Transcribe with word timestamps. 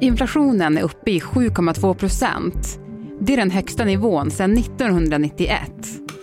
Inflationen 0.00 0.78
är 0.78 0.82
uppe 0.82 1.10
i 1.10 1.20
7,2 1.20 1.94
procent. 1.94 2.78
Det 3.20 3.32
är 3.32 3.36
den 3.36 3.50
högsta 3.50 3.84
nivån 3.84 4.30
sedan 4.30 4.58
1991. 4.58 5.60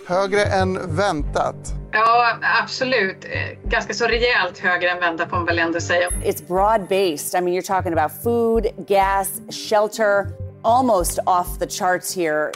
Högre 0.06 0.44
än 0.44 0.96
väntat. 0.96 1.74
Ja, 1.92 2.38
absolut. 2.62 3.26
Ganska 3.64 3.94
så 3.94 4.06
rejält 4.06 4.58
högre 4.58 4.90
än 4.90 5.00
väntat 5.00 5.30
får 5.30 5.36
man 5.36 5.46
väl 5.46 5.58
ändå 5.58 5.80
säga. 5.80 6.08
It's 6.08 6.46
broad 6.48 6.80
based. 6.80 7.40
I 7.40 7.44
mean, 7.44 7.56
you're 7.60 7.66
talking 7.66 7.92
about 7.92 8.22
food, 8.22 8.66
gas, 8.88 9.28
shelter, 9.68 10.26
almost 10.62 11.18
off 11.18 11.58
the 11.58 11.68
charts 11.68 12.16
here. 12.16 12.50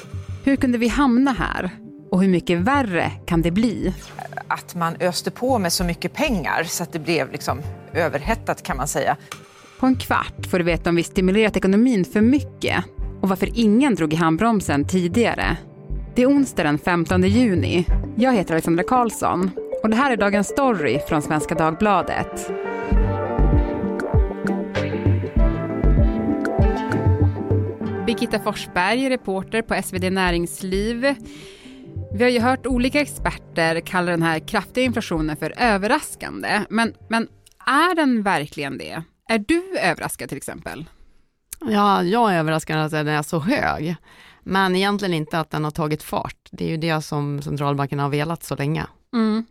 Hur 0.45 0.57
kunde 0.57 0.79
vi 0.79 0.89
hamna 0.89 1.33
här? 1.33 1.71
Och 2.11 2.23
hur 2.23 2.29
mycket 2.29 2.59
värre 2.59 3.11
kan 3.27 3.43
det 3.43 3.51
bli? 3.51 3.95
Att 4.49 4.75
man 4.75 4.97
öste 5.01 5.31
på 5.31 5.59
med 5.59 5.73
så 5.73 5.85
mycket 5.85 6.13
pengar 6.13 6.65
så 6.65 6.83
att 6.83 6.93
det 6.93 6.99
blev 6.99 7.33
liksom 7.33 7.61
överhettat 7.95 8.63
kan 8.63 8.77
man 8.77 8.89
säga. 8.89 9.17
På 9.81 9.87
en 9.87 9.97
kvart 9.97 10.47
får 10.51 10.59
du 10.59 10.65
veta 10.65 10.91
om 10.91 10.97
vi 10.97 11.03
stimulerat 11.03 11.57
ekonomin 11.57 12.05
för 12.05 12.21
mycket 12.21 12.85
och 13.23 13.29
varför 13.29 13.49
ingen 13.55 13.95
drog 13.95 14.13
i 14.13 14.17
handbromsen 14.17 14.85
tidigare. 14.85 15.57
Det 16.15 16.23
är 16.23 16.27
onsdag 16.27 16.63
den 16.63 16.79
15 16.79 17.23
juni. 17.23 17.87
Jag 18.17 18.35
heter 18.35 18.55
Alexandra 18.55 18.83
Karlsson 18.83 19.51
och 19.83 19.91
det 19.91 19.97
här 19.97 20.13
är 20.13 20.17
dagens 20.17 20.49
story 20.49 20.99
från 21.09 21.23
Svenska 21.23 21.55
Dagbladet. 21.55 22.51
Birgitta 28.07 28.41
Forsberg, 28.41 29.11
reporter 29.11 29.63
på 29.63 29.83
SvD 29.83 30.11
Näringsliv. 30.13 31.15
Vi 32.15 32.23
har 32.23 32.31
ju 32.31 32.41
hört 32.41 32.67
olika 32.67 33.01
experter 33.01 33.81
kalla 33.81 34.11
den 34.11 34.23
här 34.23 34.39
kraftiga 34.39 34.85
inflationen 34.85 35.37
för 35.37 35.55
överraskande. 35.59 36.61
Men, 36.71 36.95
men 37.11 37.29
är 37.67 37.95
den 37.95 38.23
verkligen 38.23 38.79
det? 38.79 39.03
Är 39.31 39.39
du 39.39 39.79
överraskad 39.79 40.29
till 40.29 40.39
exempel? 40.39 40.85
Ja, 41.61 42.03
jag 42.03 42.35
är 42.35 42.39
överraskad 42.39 42.79
att 42.79 42.91
den 42.91 43.09
är 43.09 43.23
så 43.23 43.39
hög. 43.39 43.97
Men 44.43 44.77
egentligen 44.77 45.15
inte 45.15 45.41
att 45.41 45.51
den 45.51 45.65
har 45.65 45.71
tagit 45.71 46.03
fart. 46.03 46.49
Det 46.51 46.65
är 46.65 46.69
ju 46.69 46.77
det 46.77 47.03
som 47.03 47.43
centralbanken 47.43 47.99
har 47.99 48.09
velat 48.09 48.43
så 48.43 48.57
länge. 48.57 48.87
Mm. 49.13 49.45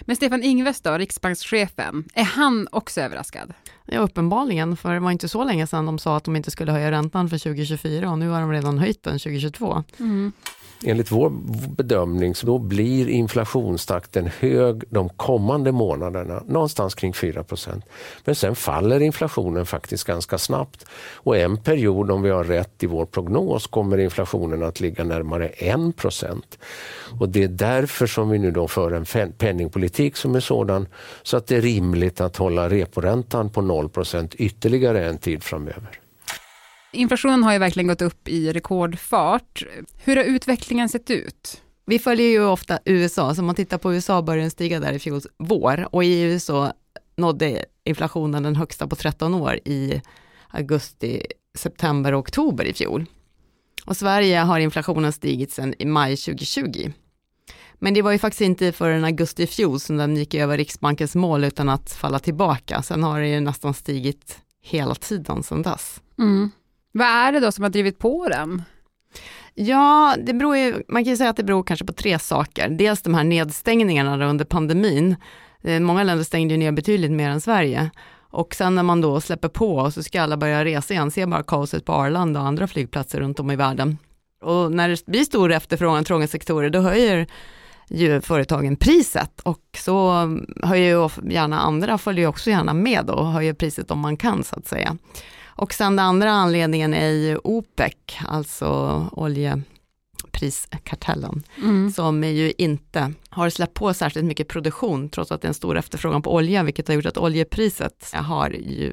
Men 0.00 0.16
Stefan 0.16 0.42
Ingves 0.42 0.80
då, 0.80 0.98
riksbankschefen, 0.98 2.04
är 2.14 2.24
han 2.24 2.68
också 2.72 3.00
överraskad? 3.00 3.54
Ja, 3.86 4.00
uppenbarligen, 4.00 4.76
för 4.76 4.94
det 4.94 5.00
var 5.00 5.10
inte 5.10 5.28
så 5.28 5.44
länge 5.44 5.66
sedan 5.66 5.86
de 5.86 5.98
sa 5.98 6.16
att 6.16 6.24
de 6.24 6.36
inte 6.36 6.50
skulle 6.50 6.72
höja 6.72 6.90
räntan 6.90 7.28
för 7.28 7.38
2024 7.38 8.10
och 8.10 8.18
nu 8.18 8.28
har 8.28 8.40
de 8.40 8.52
redan 8.52 8.78
höjt 8.78 9.02
den 9.02 9.18
2022. 9.18 9.84
Mm. 9.98 10.32
Enligt 10.84 11.12
vår 11.12 11.30
bedömning 11.76 12.34
så 12.34 12.46
då 12.46 12.58
blir 12.58 13.08
inflationstakten 13.08 14.30
hög 14.38 14.82
de 14.90 15.08
kommande 15.08 15.72
månaderna, 15.72 16.42
någonstans 16.46 16.94
kring 16.94 17.12
4% 17.12 17.82
Men 18.24 18.34
sen 18.34 18.54
faller 18.54 19.00
inflationen 19.00 19.66
faktiskt 19.66 20.04
ganska 20.04 20.38
snabbt. 20.38 20.84
Och 21.14 21.36
en 21.36 21.56
period, 21.56 22.10
om 22.10 22.22
vi 22.22 22.30
har 22.30 22.44
rätt 22.44 22.82
i 22.82 22.86
vår 22.86 23.06
prognos, 23.06 23.66
kommer 23.66 23.98
inflationen 23.98 24.62
att 24.62 24.80
ligga 24.80 25.04
närmare 25.04 25.48
1 25.48 25.78
Och 27.20 27.28
det 27.28 27.42
är 27.42 27.48
därför 27.48 28.06
som 28.06 28.30
vi 28.30 28.38
nu 28.38 28.50
då 28.50 28.68
för 28.68 28.90
en 28.90 29.32
penningpolitik 29.32 30.16
som 30.16 30.34
är 30.34 30.40
sådan 30.40 30.86
så 31.22 31.36
att 31.36 31.46
det 31.46 31.56
är 31.56 31.62
rimligt 31.62 32.20
att 32.20 32.36
hålla 32.36 32.68
reporäntan 32.68 33.50
på 33.50 33.60
0% 33.60 34.34
ytterligare 34.36 35.06
en 35.06 35.18
tid 35.18 35.42
framöver. 35.42 36.01
Inflationen 36.92 37.42
har 37.42 37.52
ju 37.52 37.58
verkligen 37.58 37.86
gått 37.86 38.02
upp 38.02 38.28
i 38.28 38.52
rekordfart. 38.52 39.62
Hur 40.04 40.16
har 40.16 40.24
utvecklingen 40.24 40.88
sett 40.88 41.10
ut? 41.10 41.62
Vi 41.86 41.98
följer 41.98 42.28
ju 42.28 42.44
ofta 42.44 42.78
USA, 42.84 43.34
så 43.34 43.40
om 43.40 43.46
man 43.46 43.54
tittar 43.54 43.78
på 43.78 43.94
USA 43.94 44.22
började 44.22 44.42
den 44.42 44.50
stiga 44.50 44.80
där 44.80 44.92
i 44.92 44.98
fjol 44.98 45.20
vår 45.38 45.88
och 45.90 46.04
i 46.04 46.20
USA 46.20 46.72
nådde 47.16 47.64
inflationen 47.84 48.42
den 48.42 48.56
högsta 48.56 48.86
på 48.86 48.96
13 48.96 49.34
år 49.34 49.54
i 49.64 50.02
augusti, 50.48 51.22
september 51.54 52.12
och 52.12 52.20
oktober 52.20 52.64
i 52.64 52.72
fjol. 52.72 53.06
Och 53.84 53.96
Sverige 53.96 54.38
har 54.38 54.58
inflationen 54.58 55.12
stigit 55.12 55.52
sedan 55.52 55.74
i 55.78 55.84
maj 55.84 56.16
2020. 56.16 56.92
Men 57.74 57.94
det 57.94 58.02
var 58.02 58.12
ju 58.12 58.18
faktiskt 58.18 58.40
inte 58.40 58.72
förrän 58.72 59.04
augusti 59.04 59.42
i 59.42 59.46
fjol 59.46 59.80
som 59.80 59.96
den 59.96 60.16
gick 60.16 60.34
över 60.34 60.56
Riksbankens 60.56 61.14
mål 61.14 61.44
utan 61.44 61.68
att 61.68 61.92
falla 61.92 62.18
tillbaka. 62.18 62.82
Sen 62.82 63.02
har 63.02 63.20
det 63.20 63.28
ju 63.28 63.40
nästan 63.40 63.74
stigit 63.74 64.38
hela 64.60 64.94
tiden 64.94 65.42
sedan 65.42 65.62
dess. 65.62 66.00
Mm. 66.18 66.50
Vad 66.92 67.06
är 67.06 67.32
det 67.32 67.40
då 67.40 67.52
som 67.52 67.62
har 67.62 67.70
drivit 67.70 67.98
på 67.98 68.28
den? 68.28 68.62
Ja, 69.54 70.16
det 70.18 70.34
beror 70.34 70.56
ju, 70.56 70.82
man 70.88 71.04
kan 71.04 71.10
ju 71.10 71.16
säga 71.16 71.30
att 71.30 71.36
det 71.36 71.44
beror 71.44 71.62
kanske 71.62 71.86
på 71.86 71.92
tre 71.92 72.18
saker. 72.18 72.68
Dels 72.68 73.02
de 73.02 73.14
här 73.14 73.24
nedstängningarna 73.24 74.26
under 74.26 74.44
pandemin. 74.44 75.16
Eh, 75.62 75.80
många 75.80 76.02
länder 76.02 76.24
stängde 76.24 76.54
ju 76.54 76.58
ner 76.58 76.72
betydligt 76.72 77.10
mer 77.10 77.30
än 77.30 77.40
Sverige. 77.40 77.90
Och 78.30 78.54
sen 78.54 78.74
när 78.74 78.82
man 78.82 79.00
då 79.00 79.20
släpper 79.20 79.48
på 79.48 79.76
och 79.76 79.94
så 79.94 80.02
ska 80.02 80.22
alla 80.22 80.36
börja 80.36 80.64
resa 80.64 80.94
igen, 80.94 81.10
se 81.10 81.26
bara 81.26 81.42
kaoset 81.42 81.84
på 81.84 81.92
Arlanda 81.92 82.40
och 82.40 82.46
andra 82.46 82.66
flygplatser 82.66 83.20
runt 83.20 83.40
om 83.40 83.50
i 83.50 83.56
världen. 83.56 83.98
Och 84.42 84.72
när 84.72 84.88
det 84.88 85.06
blir 85.06 85.24
stor 85.24 85.52
efterfrågan, 85.52 86.04
trånga 86.04 86.26
sektorer, 86.26 86.70
då 86.70 86.80
höjer 86.80 87.26
ju 87.88 88.20
företagen 88.20 88.76
priset 88.76 89.40
och 89.40 89.60
så 89.78 90.12
höjer 90.62 90.88
ju 90.88 91.08
gärna 91.30 91.60
andra, 91.60 91.98
följer 91.98 92.26
också 92.26 92.50
gärna 92.50 92.74
med 92.74 93.10
och 93.10 93.26
höjer 93.26 93.54
priset 93.54 93.90
om 93.90 93.98
man 93.98 94.16
kan 94.16 94.44
så 94.44 94.56
att 94.56 94.66
säga. 94.66 94.96
Och 95.56 95.74
sen 95.74 95.96
den 95.96 96.06
andra 96.06 96.30
anledningen 96.30 96.94
är 96.94 97.10
ju 97.10 97.38
OPEC, 97.44 97.94
alltså 98.26 98.68
oljepriskartellen, 99.12 101.42
mm. 101.56 101.90
som 101.90 102.24
ju 102.24 102.52
inte 102.58 103.12
har 103.28 103.50
släppt 103.50 103.74
på 103.74 103.94
särskilt 103.94 104.26
mycket 104.26 104.48
produktion, 104.48 105.08
trots 105.08 105.32
att 105.32 105.40
det 105.40 105.46
är 105.46 105.48
en 105.48 105.54
stor 105.54 105.76
efterfrågan 105.76 106.22
på 106.22 106.34
olja, 106.34 106.62
vilket 106.62 106.88
har 106.88 106.94
gjort 106.94 107.06
att 107.06 107.18
oljepriset 107.18 108.14
har 108.14 108.50
ju 108.50 108.92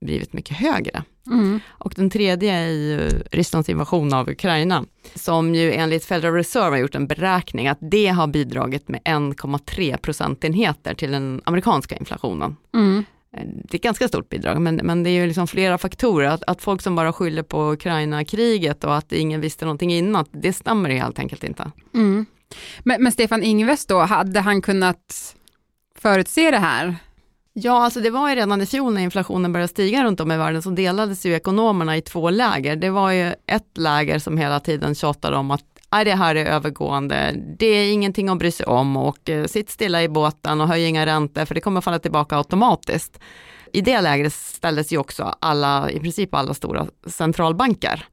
blivit 0.00 0.32
mycket 0.32 0.56
högre. 0.56 1.02
Mm. 1.26 1.60
Och 1.68 1.92
den 1.96 2.10
tredje 2.10 2.52
är 2.52 2.68
ju 2.68 3.08
Rysslands 3.30 3.68
invasion 3.68 4.14
av 4.14 4.28
Ukraina, 4.28 4.84
som 5.14 5.54
ju 5.54 5.72
enligt 5.72 6.04
Federal 6.04 6.34
Reserve 6.34 6.70
har 6.70 6.76
gjort 6.76 6.94
en 6.94 7.06
beräkning 7.06 7.68
att 7.68 7.78
det 7.80 8.06
har 8.06 8.26
bidragit 8.26 8.88
med 8.88 9.00
1,3 9.04 9.96
procentenheter 9.96 10.94
till 10.94 11.10
den 11.10 11.42
amerikanska 11.44 11.96
inflationen. 11.96 12.56
Mm. 12.74 13.04
Eh, 13.36 13.42
det 13.44 13.74
är 13.74 13.76
ett 13.76 13.82
ganska 13.82 14.08
stort 14.08 14.28
bidrag, 14.28 14.60
men, 14.60 14.76
men 14.76 15.02
det 15.02 15.10
är 15.10 15.20
ju 15.20 15.26
liksom 15.26 15.46
flera 15.46 15.78
faktorer. 15.78 16.28
Att, 16.28 16.42
att 16.46 16.62
folk 16.62 16.82
som 16.82 16.96
bara 16.96 17.12
skyller 17.12 17.42
på 17.42 17.72
Ukraina-kriget 17.72 18.84
och 18.84 18.96
att 18.96 19.12
ingen 19.12 19.40
visste 19.40 19.64
någonting 19.64 19.92
innan, 19.92 20.24
det 20.30 20.52
stämmer 20.52 20.90
ju 20.90 20.98
helt 20.98 21.18
enkelt 21.18 21.44
inte. 21.44 21.70
Mm. 21.94 22.26
Men, 22.80 23.02
men 23.02 23.12
Stefan 23.12 23.42
Ingves 23.42 23.86
då, 23.86 23.98
hade 23.98 24.40
han 24.40 24.62
kunnat 24.62 25.36
förutse 25.98 26.50
det 26.50 26.58
här? 26.58 26.96
Ja, 27.54 27.84
alltså 27.84 28.00
det 28.00 28.10
var 28.10 28.28
ju 28.28 28.34
redan 28.34 28.62
i 28.62 28.66
fjol 28.66 28.94
när 28.94 29.00
inflationen 29.00 29.52
började 29.52 29.68
stiga 29.68 30.04
runt 30.04 30.20
om 30.20 30.32
i 30.32 30.36
världen 30.36 30.62
så 30.62 30.70
delades 30.70 31.26
ju 31.26 31.34
ekonomerna 31.34 31.96
i 31.96 32.02
två 32.02 32.30
läger. 32.30 32.76
Det 32.76 32.90
var 32.90 33.10
ju 33.10 33.34
ett 33.46 33.78
läger 33.78 34.18
som 34.18 34.38
hela 34.38 34.60
tiden 34.60 34.94
tjatade 34.94 35.36
om 35.36 35.50
att 35.50 35.71
Nej, 35.92 36.04
det 36.04 36.14
här 36.14 36.34
är 36.34 36.44
övergående, 36.44 37.34
det 37.58 37.66
är 37.66 37.92
ingenting 37.92 38.28
att 38.28 38.38
bry 38.38 38.50
sig 38.50 38.66
om 38.66 38.96
och 38.96 39.30
eh, 39.30 39.44
sitt 39.44 39.70
stilla 39.70 40.02
i 40.02 40.08
båten 40.08 40.60
och 40.60 40.68
höj 40.68 40.84
inga 40.84 41.06
räntor 41.06 41.44
för 41.44 41.54
det 41.54 41.60
kommer 41.60 41.80
falla 41.80 41.98
tillbaka 41.98 42.36
automatiskt. 42.36 43.20
I 43.72 43.80
det 43.80 44.00
lägret 44.00 44.32
ställdes 44.32 44.92
ju 44.92 44.98
också 44.98 45.34
alla, 45.40 45.90
i 45.90 46.00
princip 46.00 46.34
alla 46.34 46.54
stora 46.54 46.86
centralbanker. 47.06 48.04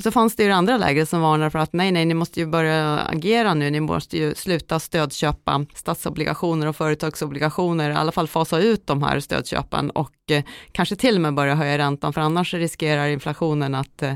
Och 0.00 0.02
så 0.02 0.10
fanns 0.10 0.36
det 0.36 0.42
ju 0.42 0.48
det 0.48 0.54
andra 0.54 0.76
lägret 0.76 1.08
som 1.08 1.20
varnade 1.20 1.50
för 1.50 1.58
att 1.58 1.72
nej, 1.72 1.92
nej, 1.92 2.04
ni 2.04 2.14
måste 2.14 2.40
ju 2.40 2.46
börja 2.46 2.98
agera 2.98 3.54
nu, 3.54 3.70
ni 3.70 3.80
måste 3.80 4.18
ju 4.18 4.34
sluta 4.34 4.78
stödköpa 4.78 5.66
statsobligationer 5.74 6.66
och 6.66 6.76
företagsobligationer, 6.76 7.90
i 7.90 7.94
alla 7.94 8.12
fall 8.12 8.28
fasa 8.28 8.58
ut 8.58 8.86
de 8.86 9.02
här 9.02 9.20
stödköpen 9.20 9.90
och 9.90 10.30
eh, 10.30 10.44
kanske 10.72 10.96
till 10.96 11.14
och 11.14 11.20
med 11.20 11.34
börja 11.34 11.54
höja 11.54 11.78
räntan, 11.78 12.12
för 12.12 12.20
annars 12.20 12.54
riskerar 12.54 13.08
inflationen 13.08 13.74
att 13.74 14.02
eh, 14.02 14.14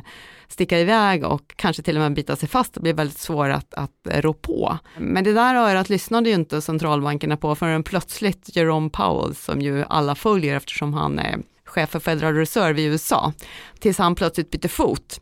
sticka 0.54 0.78
iväg 0.78 1.24
och 1.24 1.52
kanske 1.56 1.82
till 1.82 1.96
och 1.96 2.02
med 2.02 2.14
bita 2.14 2.36
sig 2.36 2.48
fast 2.48 2.76
och 2.76 2.82
bli 2.82 2.92
väldigt 2.92 3.18
svår 3.18 3.48
att, 3.48 3.74
att 3.74 3.90
rå 4.04 4.32
på. 4.32 4.78
Men 4.98 5.24
det 5.24 5.32
där 5.32 5.54
örat 5.54 5.88
lyssnade 5.88 6.28
ju 6.28 6.34
inte 6.34 6.60
centralbankerna 6.60 7.36
på 7.36 7.54
förrän 7.54 7.82
plötsligt 7.82 8.56
Jerome 8.56 8.90
Powell, 8.90 9.34
som 9.34 9.60
ju 9.60 9.84
alla 9.88 10.14
följer 10.14 10.56
eftersom 10.56 10.94
han 10.94 11.18
är 11.18 11.38
chef 11.64 11.90
för 11.90 12.00
Federal 12.00 12.34
Reserve 12.34 12.80
i 12.80 12.84
USA, 12.84 13.32
tills 13.78 13.98
han 13.98 14.14
plötsligt 14.14 14.50
bytte 14.50 14.68
fot. 14.68 15.20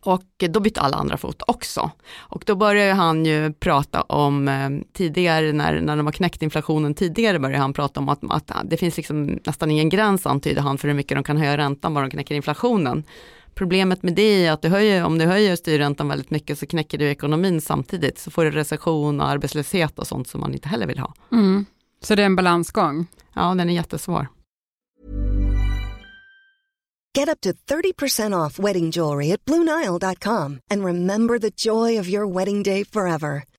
Och 0.00 0.44
då 0.50 0.60
bytte 0.60 0.80
alla 0.80 0.96
andra 0.96 1.16
fot 1.16 1.42
också. 1.46 1.90
Och 2.16 2.42
då 2.46 2.54
började 2.56 2.92
han 2.92 3.26
ju 3.26 3.52
prata 3.52 4.02
om, 4.02 4.48
eh, 4.48 4.70
tidigare 4.92 5.52
när, 5.52 5.80
när 5.80 5.96
de 5.96 6.06
har 6.06 6.12
knäckt 6.12 6.42
inflationen 6.42 6.94
tidigare, 6.94 7.38
började 7.38 7.62
han 7.62 7.72
prata 7.72 8.00
om 8.00 8.08
att, 8.08 8.20
att 8.28 8.52
det 8.64 8.76
finns 8.76 8.96
liksom 8.96 9.38
nästan 9.46 9.70
ingen 9.70 9.88
gräns 9.88 10.26
antyder 10.26 10.62
han 10.62 10.78
för 10.78 10.88
hur 10.88 10.94
mycket 10.94 11.16
de 11.16 11.24
kan 11.24 11.36
höja 11.36 11.56
räntan 11.56 11.94
bara 11.94 12.04
de 12.04 12.10
knäcker 12.10 12.34
inflationen. 12.34 13.04
Problemet 13.54 14.02
med 14.02 14.14
det 14.14 14.46
är 14.46 14.52
att 14.52 14.62
du 14.62 14.68
höjer, 14.68 15.04
om 15.04 15.18
du 15.18 15.24
höjer 15.24 15.56
styrräntan 15.56 16.08
väldigt 16.08 16.30
mycket 16.30 16.58
så 16.58 16.66
knäcker 16.66 16.98
du 16.98 17.10
ekonomin 17.10 17.60
samtidigt. 17.60 18.18
Så 18.18 18.30
får 18.30 18.44
du 18.44 18.50
recession 18.50 19.20
och 19.20 19.28
arbetslöshet 19.28 19.98
och 19.98 20.06
sånt 20.06 20.28
som 20.28 20.40
man 20.40 20.54
inte 20.54 20.68
heller 20.68 20.86
vill 20.86 20.98
ha. 20.98 21.14
Mm. 21.32 21.66
Så 22.02 22.14
det 22.14 22.22
är 22.22 22.26
en 22.26 22.36
balansgång? 22.36 23.06
Ja, 23.34 23.54
den 23.54 23.70
är 23.70 23.74
jättesvår. 23.74 24.26
Get 27.16 27.28
up 27.28 27.40
to 27.40 27.50
30% 27.50 28.46
off 28.46 28.58
wedding 28.58 28.90
jewelry 28.90 29.32
at 29.32 29.44
BlueNile.com 29.44 30.58
and 30.70 30.84
remember 30.84 31.38
the 31.38 31.50
joy 31.56 32.00
of 32.00 32.08
your 32.08 32.38
wedding 32.38 32.62
day 32.62 32.84
forever. 32.84 33.42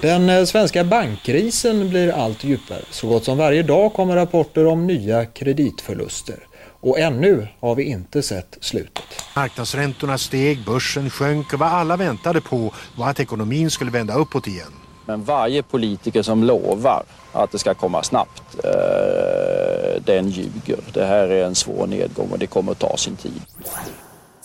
Den 0.00 0.30
eh, 0.30 0.44
svenska 0.44 0.84
bankkrisen 0.84 1.88
blir 1.88 2.12
allt 2.12 2.44
djupare. 2.44 2.82
Så 2.90 3.08
gott 3.08 3.24
som 3.24 3.38
varje 3.38 3.62
dag 3.62 3.92
kommer 3.94 4.16
rapporter 4.16 4.66
om 4.66 4.86
nya 4.86 5.26
kreditförluster. 5.26 6.36
Och 6.80 6.98
ännu 6.98 7.48
har 7.60 7.74
vi 7.74 7.82
inte 7.84 8.22
sett 8.22 8.58
slutet. 8.60 9.04
Marknadsräntorna 9.36 10.18
steg, 10.18 10.64
börsen 10.64 11.10
sjönk 11.10 11.52
och 11.52 11.58
vad 11.58 11.68
alla 11.68 11.96
väntade 11.96 12.40
på 12.40 12.74
var 12.96 13.10
att 13.10 13.20
ekonomin 13.20 13.70
skulle 13.70 13.90
vända 13.90 14.14
uppåt 14.14 14.46
igen. 14.46 14.72
Men 15.06 15.24
varje 15.24 15.62
politiker 15.62 16.22
som 16.22 16.44
lovar 16.44 17.02
att 17.32 17.52
det 17.52 17.58
ska 17.58 17.74
komma 17.74 18.02
snabbt, 18.02 18.64
eh, 18.64 20.02
den 20.04 20.30
ljuger. 20.30 20.78
Det 20.92 21.04
här 21.04 21.28
är 21.28 21.44
en 21.44 21.54
svår 21.54 21.86
nedgång 21.86 22.28
och 22.30 22.38
det 22.38 22.46
kommer 22.46 22.72
att 22.72 22.78
ta 22.78 22.96
sin 22.96 23.16
tid. 23.16 23.42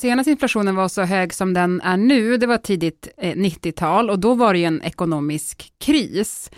Senast 0.03 0.27
inflationen 0.27 0.75
var 0.75 0.88
så 0.88 1.01
hög 1.01 1.33
som 1.33 1.53
den 1.53 1.81
är 1.81 1.97
nu, 1.97 2.38
det 2.38 2.47
var 2.47 2.57
tidigt 2.57 3.07
eh, 3.17 3.35
90-tal 3.35 4.09
och 4.09 4.19
då 4.19 4.33
var 4.33 4.53
det 4.53 4.59
ju 4.59 4.65
en 4.65 4.81
ekonomisk 4.81 5.73
kris. 5.79 6.51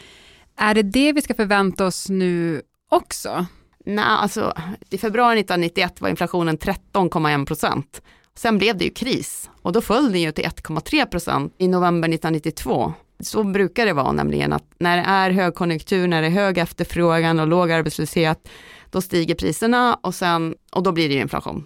Är 0.58 0.74
det 0.74 0.82
det 0.82 1.14
vi 1.14 1.22
ska 1.22 1.34
förvänta 1.34 1.86
oss 1.86 2.10
nu 2.10 2.62
också? 2.92 3.46
Nej, 3.86 4.06
alltså 4.06 4.54
i 4.90 4.98
februari 4.98 5.40
1991 5.40 6.02
var 6.02 6.10
inflationen 6.10 6.58
13,1 6.58 7.46
procent. 7.46 8.02
Sen 8.36 8.58
blev 8.58 8.78
det 8.78 8.86
ju 8.86 8.92
kris 8.92 9.50
och 9.62 9.72
då 9.72 9.82
föll 9.82 10.12
den 10.12 10.22
ju 10.22 10.32
till 10.32 10.46
1,3 10.46 11.06
procent 11.06 11.56
i 11.58 11.68
november 11.68 12.10
1992. 12.10 12.94
Så 13.20 13.44
brukar 13.44 13.86
det 13.86 13.94
vara 13.94 14.12
nämligen 14.12 14.54
att 14.54 14.66
när 14.80 14.98
det 14.98 15.04
är 15.04 15.32
högkonjunktur, 15.32 16.08
när 16.08 16.22
det 16.22 16.28
är 16.28 16.32
hög 16.32 16.58
efterfrågan 16.58 17.40
och 17.40 17.48
låg 17.48 17.72
arbetslöshet, 17.72 18.50
då 18.90 19.02
stiger 19.02 19.36
priserna 19.36 20.00
och, 20.02 20.16
sen, 20.16 20.56
och 20.72 20.84
då 20.84 20.92
blir 20.92 21.10
det 21.10 21.16
ju 21.16 21.22
inflation. 21.22 21.66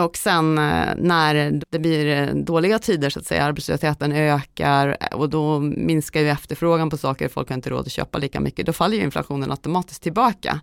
Och 0.00 0.16
sen 0.16 0.58
eh, 0.58 0.88
när 0.96 1.60
det 1.70 1.78
blir 1.78 2.06
eh, 2.06 2.34
dåliga 2.34 2.78
tider 2.78 3.10
så 3.10 3.18
att 3.18 3.26
säga, 3.26 3.44
arbetslösheten 3.44 4.12
ökar 4.12 4.96
eh, 5.00 5.18
och 5.18 5.30
då 5.30 5.60
minskar 5.60 6.20
ju 6.20 6.28
efterfrågan 6.28 6.90
på 6.90 6.96
saker, 6.96 7.28
folk 7.28 7.48
har 7.48 7.54
inte 7.54 7.70
råd 7.70 7.86
att 7.86 7.92
köpa 7.92 8.18
lika 8.18 8.40
mycket, 8.40 8.66
då 8.66 8.72
faller 8.72 8.96
ju 8.96 9.02
inflationen 9.02 9.50
automatiskt 9.50 10.02
tillbaka. 10.02 10.60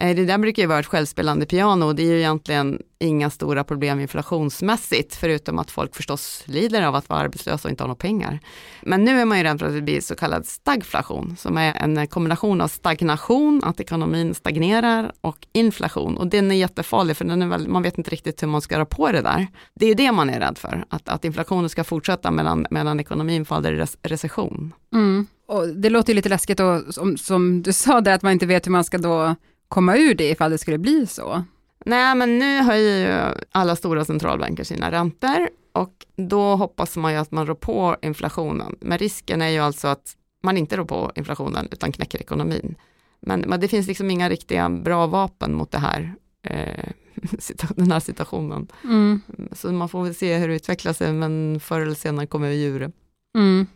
Eh, 0.00 0.16
det 0.16 0.24
där 0.24 0.38
brukar 0.38 0.62
ju 0.62 0.66
vara 0.66 0.78
ett 0.78 0.86
självspelande 0.86 1.46
piano 1.46 1.86
och 1.86 1.94
det 1.94 2.02
är 2.02 2.06
ju 2.06 2.18
egentligen 2.18 2.82
inga 2.98 3.30
stora 3.30 3.64
problem 3.64 4.00
inflationsmässigt, 4.00 5.14
förutom 5.14 5.58
att 5.58 5.70
folk 5.70 5.94
förstås 5.94 6.42
lider 6.46 6.82
av 6.82 6.94
att 6.94 7.08
vara 7.08 7.20
arbetslösa 7.20 7.68
och 7.68 7.70
inte 7.70 7.82
ha 7.82 7.88
några 7.88 7.96
pengar. 7.96 8.40
Men 8.82 9.04
nu 9.04 9.20
är 9.20 9.24
man 9.24 9.38
ju 9.38 9.44
rädd 9.44 9.58
för 9.58 9.66
att 9.66 9.72
det 9.72 9.82
blir 9.82 10.00
så 10.00 10.14
kallad 10.14 10.46
stagflation, 10.46 11.36
som 11.38 11.56
är 11.56 11.74
en 11.74 12.06
kombination 12.06 12.60
av 12.60 12.68
stagnation, 12.68 13.64
att 13.64 13.80
ekonomin 13.80 14.34
stagnerar, 14.34 15.12
och 15.20 15.46
inflation. 15.52 16.16
Och 16.16 16.26
den 16.26 16.50
är 16.50 16.54
jättefarlig, 16.54 17.16
för 17.16 17.24
den 17.24 17.42
är 17.42 17.46
väl, 17.46 17.68
man 17.68 17.82
vet 17.82 17.98
inte 17.98 18.10
riktigt 18.10 18.42
hur 18.42 18.48
man 18.48 18.60
ska 18.60 18.74
göra 18.74 18.86
på 18.86 19.12
det 19.12 19.20
där. 19.20 19.46
Det 19.74 19.86
är 19.86 19.94
det 19.94 20.12
man 20.12 20.30
är 20.30 20.40
rädd 20.40 20.58
för, 20.58 20.84
att, 20.88 21.08
att 21.08 21.24
inflationen 21.24 21.68
ska 21.68 21.84
fortsätta 21.84 22.30
medan, 22.30 22.66
medan 22.70 23.00
ekonomin 23.00 23.44
faller 23.44 23.72
i 23.72 23.86
recession. 24.02 24.72
Mm. 24.92 25.26
Och 25.46 25.68
det 25.68 25.90
låter 25.90 26.12
ju 26.12 26.14
lite 26.14 26.28
läskigt 26.28 26.58
då, 26.58 26.82
som, 26.90 27.16
som 27.16 27.62
du 27.62 27.72
sa 27.72 28.00
där, 28.00 28.12
att 28.12 28.22
man 28.22 28.32
inte 28.32 28.46
vet 28.46 28.66
hur 28.66 28.72
man 28.72 28.84
ska 28.84 28.98
då 28.98 29.34
komma 29.70 29.96
ur 29.96 30.14
det 30.14 30.30
ifall 30.30 30.50
det 30.50 30.58
skulle 30.58 30.78
bli 30.78 31.06
så? 31.06 31.44
Nej, 31.84 32.14
men 32.14 32.38
nu 32.38 32.62
höjer 32.62 33.08
ju 33.08 33.34
alla 33.52 33.76
stora 33.76 34.04
centralbanker 34.04 34.64
sina 34.64 34.90
räntor 34.90 35.48
och 35.72 36.06
då 36.16 36.56
hoppas 36.56 36.96
man 36.96 37.12
ju 37.12 37.18
att 37.18 37.30
man 37.30 37.46
rår 37.46 37.54
på 37.54 37.96
inflationen. 38.02 38.76
Men 38.80 38.98
risken 38.98 39.42
är 39.42 39.48
ju 39.48 39.58
alltså 39.58 39.88
att 39.88 40.16
man 40.42 40.56
inte 40.56 40.76
rår 40.76 40.84
på 40.84 41.12
inflationen 41.14 41.68
utan 41.72 41.92
knäcker 41.92 42.20
ekonomin. 42.20 42.74
Men, 43.20 43.40
men 43.40 43.60
det 43.60 43.68
finns 43.68 43.86
liksom 43.86 44.10
inga 44.10 44.28
riktiga 44.28 44.70
bra 44.70 45.06
vapen 45.06 45.54
mot 45.54 45.70
det 45.70 45.78
här, 45.78 46.14
eh, 46.42 46.90
den 47.76 47.92
här 47.92 48.00
situationen. 48.00 48.68
Mm. 48.84 49.20
Så 49.52 49.72
man 49.72 49.88
får 49.88 50.04
väl 50.04 50.14
se 50.14 50.36
hur 50.36 50.48
det 50.48 50.54
utvecklar 50.54 50.92
sig, 50.92 51.12
men 51.12 51.60
förr 51.60 51.80
eller 51.80 51.94
senare 51.94 52.26
kommer 52.26 52.48
vi 52.48 52.64
ur 52.64 52.80
det. 52.80 52.92
Mm. 53.34 53.66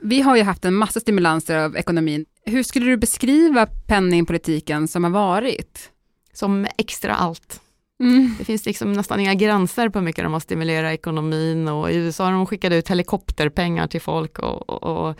Vi 0.00 0.20
har 0.20 0.36
ju 0.36 0.42
haft 0.42 0.64
en 0.64 0.74
massa 0.74 1.00
stimulanser 1.00 1.56
av 1.56 1.76
ekonomin. 1.76 2.24
Hur 2.46 2.62
skulle 2.62 2.86
du 2.86 2.96
beskriva 2.96 3.66
penningpolitiken 3.66 4.88
som 4.88 5.04
har 5.04 5.10
varit? 5.10 5.90
Som 6.32 6.66
extra 6.78 7.14
allt. 7.14 7.60
Mm. 8.00 8.34
Det 8.38 8.44
finns 8.44 8.66
liksom 8.66 8.92
nästan 8.92 9.20
inga 9.20 9.34
gränser 9.34 9.88
på 9.88 9.98
hur 9.98 10.04
mycket 10.04 10.24
de 10.24 10.32
har 10.32 10.40
stimulerat 10.40 10.92
ekonomin 10.92 11.68
och 11.68 11.90
i 11.90 11.96
USA 11.96 12.24
har 12.24 12.32
de 12.32 12.46
skickat 12.46 12.72
ut 12.72 12.90
helikopterpengar 12.90 13.86
till 13.86 14.00
folk 14.00 14.38
och, 14.38 14.70
och, 14.70 15.08
och 15.08 15.16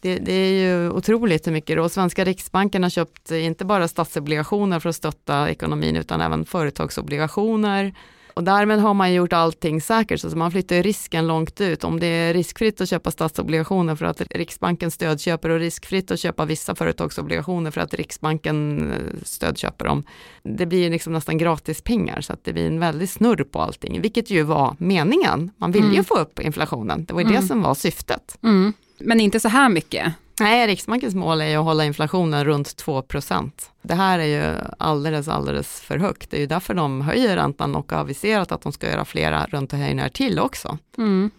det, 0.00 0.18
det, 0.18 0.32
är 0.32 0.52
ju 0.52 0.90
otroligt 0.90 1.46
hur 1.46 1.52
mycket 1.52 1.78
och 1.78 1.92
svenska 1.92 2.24
riksbanken 2.24 2.82
har 2.82 2.90
köpt 2.90 3.30
inte 3.30 3.64
bara 3.64 3.88
statsobligationer 3.88 4.80
för 4.80 4.88
att 4.88 4.96
stötta 4.96 5.50
ekonomin 5.50 5.96
utan 5.96 6.20
även 6.20 6.44
företagsobligationer 6.44 7.94
och 8.34 8.44
därmed 8.44 8.80
har 8.80 8.94
man 8.94 9.12
gjort 9.12 9.32
allting 9.32 9.80
säkert, 9.80 10.20
så 10.20 10.28
man 10.28 10.50
flyttar 10.50 10.82
risken 10.82 11.26
långt 11.26 11.60
ut. 11.60 11.84
Om 11.84 12.00
det 12.00 12.06
är 12.06 12.34
riskfritt 12.34 12.80
att 12.80 12.88
köpa 12.88 13.10
statsobligationer 13.10 13.94
för 13.94 14.06
att 14.06 14.20
Riksbanken 14.30 14.90
stödköper 14.90 15.50
och 15.50 15.58
riskfritt 15.58 16.10
att 16.10 16.20
köpa 16.20 16.44
vissa 16.44 16.74
företagsobligationer 16.74 17.70
för 17.70 17.80
att 17.80 17.94
Riksbanken 17.94 18.90
eh, 18.92 18.98
stödköper 19.22 19.84
dem. 19.84 20.04
Det 20.42 20.66
blir 20.66 20.90
liksom 20.90 21.12
nästan 21.12 21.38
gratis 21.38 21.82
pengar 21.82 22.20
så 22.20 22.32
att 22.32 22.44
det 22.44 22.52
blir 22.52 22.66
en 22.66 22.80
väldig 22.80 23.08
snurr 23.08 23.44
på 23.44 23.60
allting, 23.60 24.00
vilket 24.00 24.30
ju 24.30 24.42
var 24.42 24.76
meningen. 24.78 25.50
Man 25.56 25.72
vill 25.72 25.84
mm. 25.84 25.94
ju 25.94 26.04
få 26.04 26.18
upp 26.18 26.40
inflationen, 26.40 27.04
det 27.04 27.12
var 27.12 27.20
ju 27.20 27.26
mm. 27.26 27.40
det 27.40 27.46
som 27.46 27.62
var 27.62 27.74
syftet. 27.74 28.38
Mm. 28.42 28.72
Men 28.98 29.20
inte 29.20 29.40
så 29.40 29.48
här 29.48 29.68
mycket? 29.68 30.12
Nej, 30.40 30.66
Riksbankens 30.66 31.14
mål 31.14 31.40
är 31.40 31.48
ju 31.48 31.56
att 31.56 31.64
hålla 31.64 31.84
inflationen 31.84 32.44
runt 32.44 32.68
2% 32.84 33.50
Det 33.82 33.94
här 33.94 34.18
är 34.18 34.24
ju 34.24 34.56
alldeles, 34.78 35.28
alldeles 35.28 35.80
för 35.80 35.98
högt. 35.98 36.30
Det 36.30 36.36
är 36.36 36.40
ju 36.40 36.46
därför 36.46 36.74
de 36.74 37.00
höjer 37.00 37.36
räntan 37.36 37.74
och 37.76 37.92
har 37.92 37.98
aviserat 37.98 38.52
att 38.52 38.62
de 38.62 38.72
ska 38.72 38.90
göra 38.90 39.04
flera 39.04 39.44
räntehöjningar 39.44 40.08
till 40.08 40.38
också. 40.38 40.78
Mm. 40.98 41.30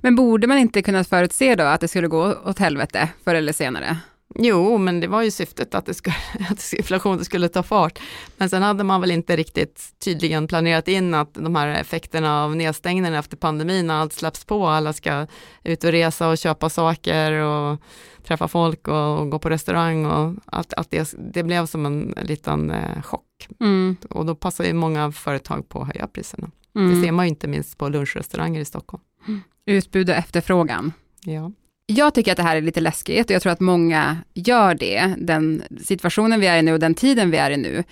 Men 0.00 0.16
borde 0.16 0.46
man 0.46 0.58
inte 0.58 0.82
kunna 0.82 1.04
förutse 1.04 1.54
då 1.54 1.64
att 1.64 1.80
det 1.80 1.88
skulle 1.88 2.08
gå 2.08 2.34
åt 2.44 2.58
helvete 2.58 3.08
förr 3.24 3.34
eller 3.34 3.52
senare? 3.52 3.96
Jo, 4.34 4.78
men 4.78 5.00
det 5.00 5.06
var 5.06 5.22
ju 5.22 5.30
syftet 5.30 5.74
att, 5.74 5.86
det 5.86 5.94
skulle, 5.94 6.16
att 6.50 6.72
inflationen 6.72 7.24
skulle 7.24 7.48
ta 7.48 7.62
fart. 7.62 7.98
Men 8.36 8.50
sen 8.50 8.62
hade 8.62 8.84
man 8.84 9.00
väl 9.00 9.10
inte 9.10 9.36
riktigt 9.36 9.94
tydligen 9.98 10.48
planerat 10.48 10.88
in 10.88 11.14
att 11.14 11.34
de 11.34 11.54
här 11.54 11.68
effekterna 11.68 12.44
av 12.44 12.56
nedstängningen 12.56 13.14
efter 13.14 13.36
pandemin, 13.36 13.86
när 13.86 13.94
allt 13.94 14.12
släpps 14.12 14.44
på, 14.44 14.66
alla 14.66 14.92
ska 14.92 15.26
ut 15.64 15.84
och 15.84 15.90
resa 15.90 16.28
och 16.28 16.38
köpa 16.38 16.70
saker 16.70 17.32
och 17.32 17.78
träffa 18.24 18.48
folk 18.48 18.88
och, 18.88 19.30
gå 19.30 19.38
på 19.38 19.50
restaurang 19.50 20.06
och 20.06 20.34
att, 20.46 20.74
att 20.74 20.90
det, 20.90 21.14
det 21.18 21.42
blev 21.42 21.66
som 21.66 21.86
en 21.86 22.14
liten 22.22 22.70
eh, 22.70 23.02
chock. 23.02 23.48
Mm. 23.60 23.96
Och 24.10 24.26
då 24.26 24.34
passar 24.34 24.64
ju 24.64 24.72
många 24.72 25.12
företag 25.12 25.68
på 25.68 25.80
att 25.80 25.86
höja 25.86 26.06
priserna. 26.06 26.50
Mm. 26.76 26.94
Det 26.94 27.06
ser 27.06 27.12
man 27.12 27.24
ju 27.24 27.28
inte 27.28 27.48
minst 27.48 27.78
på 27.78 27.88
lunchrestauranger 27.88 28.60
i 28.60 28.64
Stockholm. 28.64 29.02
Mm. 29.28 29.40
Utbud 29.66 30.10
och 30.10 30.16
efterfrågan. 30.16 30.92
Ja. 31.24 31.52
Jag 31.90 32.14
tycker 32.14 32.32
att 32.32 32.36
det 32.36 32.42
här 32.42 32.56
är 32.56 32.60
lite 32.60 32.80
läskigt 32.80 33.30
och 33.30 33.34
jag 33.34 33.42
tror 33.42 33.52
att 33.52 33.60
många 33.60 34.16
gör 34.34 34.74
det, 34.74 35.14
den 35.18 35.62
situationen 35.84 36.40
vi 36.40 36.46
är 36.46 36.58
i 36.58 36.62
nu 36.62 36.72
och 36.72 36.78
den 36.78 36.94
tiden 36.94 37.30
vi 37.30 37.36
är 37.36 37.50
i 37.50 37.56
nu. 37.56 37.84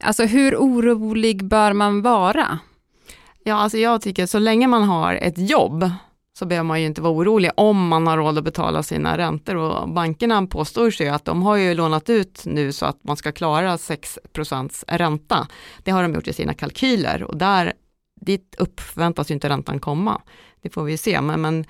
Alltså 0.00 0.24
hur 0.24 0.56
orolig 0.56 1.44
bör 1.44 1.72
man 1.72 2.02
vara? 2.02 2.58
Ja, 3.44 3.54
alltså 3.54 3.78
jag 3.78 4.02
tycker 4.02 4.26
så 4.26 4.38
länge 4.38 4.66
man 4.66 4.82
har 4.82 5.14
ett 5.14 5.50
jobb 5.50 5.90
så 6.38 6.46
behöver 6.46 6.64
man 6.64 6.80
ju 6.80 6.86
inte 6.86 7.00
vara 7.02 7.12
orolig 7.12 7.50
om 7.56 7.88
man 7.88 8.06
har 8.06 8.16
råd 8.16 8.38
att 8.38 8.44
betala 8.44 8.82
sina 8.82 9.18
räntor 9.18 9.56
och 9.56 9.88
bankerna 9.88 10.46
påstår 10.46 10.90
sig 10.90 11.08
att 11.08 11.24
de 11.24 11.42
har 11.42 11.56
ju 11.56 11.74
lånat 11.74 12.10
ut 12.10 12.42
nu 12.46 12.72
så 12.72 12.86
att 12.86 13.04
man 13.04 13.16
ska 13.16 13.32
klara 13.32 13.76
6% 13.76 14.84
ränta. 14.88 15.48
Det 15.82 15.90
har 15.90 16.02
de 16.02 16.14
gjort 16.14 16.28
i 16.28 16.32
sina 16.32 16.54
kalkyler 16.54 17.22
och 17.22 17.36
där 17.36 17.72
dit 18.20 18.54
upp 18.58 18.80
förväntas 18.80 19.30
ju 19.30 19.34
inte 19.34 19.48
räntan 19.48 19.80
komma. 19.80 20.22
Det 20.62 20.70
får 20.70 20.84
vi 20.84 20.92
ju 20.92 20.98
se, 20.98 21.20
men, 21.20 21.40
men 21.40 21.64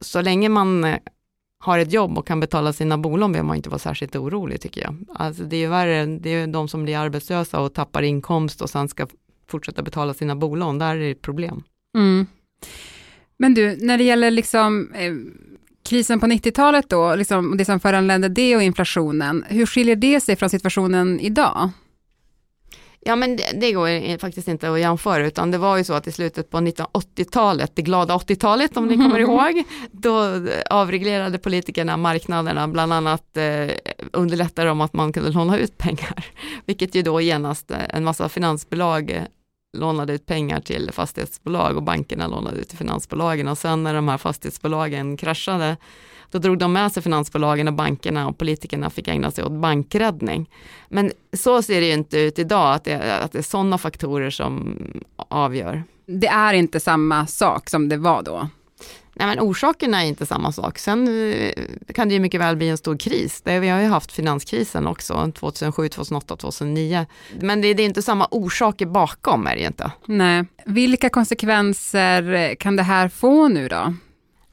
så 0.00 0.22
länge 0.22 0.48
man 0.48 0.84
eh, 0.84 0.98
har 1.58 1.78
ett 1.78 1.92
jobb 1.92 2.18
och 2.18 2.26
kan 2.26 2.40
betala 2.40 2.72
sina 2.72 2.98
bolån 2.98 3.32
behöver 3.32 3.46
man 3.46 3.56
inte 3.56 3.68
vara 3.68 3.78
särskilt 3.78 4.16
orolig 4.16 4.60
tycker 4.60 4.80
jag. 4.80 4.96
Alltså 5.14 5.42
det 5.42 5.56
är 5.56 5.60
ju 5.60 5.68
värre, 5.68 6.06
det 6.06 6.30
är 6.30 6.46
de 6.46 6.68
som 6.68 6.82
blir 6.82 6.98
arbetslösa 6.98 7.60
och 7.60 7.74
tappar 7.74 8.02
inkomst 8.02 8.62
och 8.62 8.70
sen 8.70 8.88
ska 8.88 9.06
fortsätta 9.48 9.82
betala 9.82 10.14
sina 10.14 10.36
bolån, 10.36 10.78
där 10.78 10.96
är 10.96 11.00
det 11.00 11.10
ett 11.10 11.22
problem. 11.22 11.62
Mm. 11.96 12.26
Men 13.36 13.54
du, 13.54 13.76
när 13.80 13.98
det 13.98 14.04
gäller 14.04 14.30
liksom 14.30 14.92
eh, 14.94 15.12
krisen 15.88 16.20
på 16.20 16.26
90-talet 16.26 16.88
då, 16.88 17.14
liksom, 17.14 17.50
och 17.50 17.56
det 17.56 17.64
som 17.64 17.80
föranledde 17.80 18.28
det 18.28 18.56
och 18.56 18.62
inflationen, 18.62 19.44
hur 19.48 19.66
skiljer 19.66 19.96
det 19.96 20.20
sig 20.20 20.36
från 20.36 20.50
situationen 20.50 21.20
idag? 21.20 21.70
Ja 23.02 23.16
men 23.16 23.36
det, 23.36 23.44
det 23.60 23.72
går 23.72 24.18
faktiskt 24.18 24.48
inte 24.48 24.70
att 24.70 24.80
jämföra 24.80 25.26
utan 25.26 25.50
det 25.50 25.58
var 25.58 25.76
ju 25.76 25.84
så 25.84 25.94
att 25.94 26.06
i 26.06 26.12
slutet 26.12 26.50
på 26.50 26.58
1980-talet, 26.58 27.72
det 27.74 27.82
glada 27.82 28.14
80-talet 28.14 28.76
om 28.76 28.86
ni 28.86 28.96
kommer 28.96 29.18
ihåg, 29.20 29.64
då 29.92 30.46
avreglerade 30.70 31.38
politikerna 31.38 31.96
marknaderna, 31.96 32.68
bland 32.68 32.92
annat 32.92 33.36
eh, 33.36 33.70
underlättade 34.12 34.68
de 34.68 34.80
att 34.80 34.92
man 34.92 35.12
kunde 35.12 35.30
låna 35.30 35.58
ut 35.58 35.78
pengar, 35.78 36.24
vilket 36.66 36.94
ju 36.94 37.02
då 37.02 37.20
genast 37.20 37.70
eh, 37.70 37.78
en 37.88 38.04
massa 38.04 38.28
finansbolag 38.28 39.10
eh, 39.10 39.22
lånade 39.72 40.12
ut 40.12 40.26
pengar 40.26 40.60
till 40.60 40.90
fastighetsbolag 40.92 41.76
och 41.76 41.82
bankerna 41.82 42.26
lånade 42.26 42.60
ut 42.60 42.68
till 42.68 42.78
finansbolagen 42.78 43.48
och 43.48 43.58
sen 43.58 43.82
när 43.82 43.94
de 43.94 44.08
här 44.08 44.18
fastighetsbolagen 44.18 45.16
kraschade 45.16 45.76
då 46.30 46.38
drog 46.38 46.58
de 46.58 46.72
med 46.72 46.92
sig 46.92 47.02
finansbolagen 47.02 47.68
och 47.68 47.74
bankerna 47.74 48.28
och 48.28 48.38
politikerna 48.38 48.90
fick 48.90 49.08
ägna 49.08 49.30
sig 49.30 49.44
åt 49.44 49.52
bankräddning. 49.52 50.50
Men 50.88 51.12
så 51.32 51.62
ser 51.62 51.80
det 51.80 51.86
ju 51.86 51.92
inte 51.92 52.18
ut 52.18 52.38
idag, 52.38 52.74
att 52.74 52.84
det, 52.84 53.22
att 53.22 53.32
det 53.32 53.38
är 53.38 53.42
sådana 53.42 53.78
faktorer 53.78 54.30
som 54.30 54.78
avgör. 55.16 55.84
Det 56.06 56.26
är 56.26 56.54
inte 56.54 56.80
samma 56.80 57.26
sak 57.26 57.70
som 57.70 57.88
det 57.88 57.96
var 57.96 58.22
då? 58.22 58.48
Nej 59.20 59.28
men 59.28 59.40
orsakerna 59.40 60.02
är 60.02 60.06
inte 60.06 60.26
samma 60.26 60.52
sak. 60.52 60.78
Sen 60.78 61.08
eh, 61.32 61.52
kan 61.94 62.08
det 62.08 62.14
ju 62.14 62.20
mycket 62.20 62.40
väl 62.40 62.56
bli 62.56 62.68
en 62.68 62.78
stor 62.78 62.96
kris. 62.96 63.42
Det, 63.42 63.58
vi 63.60 63.68
har 63.68 63.80
ju 63.80 63.86
haft 63.86 64.12
finanskrisen 64.12 64.86
också, 64.86 65.32
2007, 65.38 65.88
2008, 65.88 66.36
2009. 66.36 67.06
Men 67.40 67.60
det, 67.60 67.74
det 67.74 67.82
är 67.82 67.84
inte 67.84 68.02
samma 68.02 68.28
orsaker 68.30 68.86
bakom 68.86 69.46
är 69.46 69.56
det 69.56 69.62
inte. 69.62 69.90
Nej. 70.06 70.44
Vilka 70.64 71.08
konsekvenser 71.08 72.54
kan 72.54 72.76
det 72.76 72.82
här 72.82 73.08
få 73.08 73.48
nu 73.48 73.68
då? 73.68 73.94